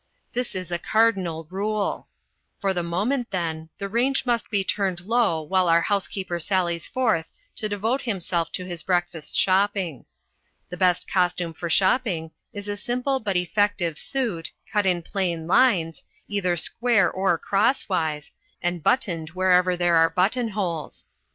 This 0.33 0.55
is 0.55 0.71
a 0.71 0.79
cardinal 0.79 1.45
rule. 1.51 2.07
For 2.59 2.73
the 2.73 2.81
moment, 2.81 3.29
then, 3.29 3.69
the 3.77 3.87
range 3.87 4.25
must 4.25 4.49
be 4.49 4.63
turned 4.63 5.01
low 5.01 5.43
while 5.43 5.69
our 5.69 5.81
housekeeper 5.81 6.39
sallies 6.39 6.87
forth 6.87 7.29
to 7.57 7.69
devote 7.69 8.01
himself 8.01 8.51
to 8.53 8.65
his 8.65 8.81
breakfast 8.81 9.35
shopping. 9.35 10.05
The 10.69 10.75
best 10.77 11.07
costume 11.07 11.53
for 11.53 11.69
shopping 11.69 12.31
is 12.51 12.67
a 12.67 12.77
simple 12.77 13.19
but 13.19 13.37
effective 13.37 13.99
suit, 13.99 14.51
cut 14.73 14.87
in 14.87 15.03
plain 15.03 15.45
lines, 15.45 16.03
either 16.27 16.57
square 16.57 17.07
or 17.11 17.37
crosswise, 17.37 18.31
and 18.59 18.81
buttoned 18.81 19.29
wherever 19.35 19.77
there 19.77 19.97
are 19.97 20.09
button 20.09 20.47
holes. 20.47 21.05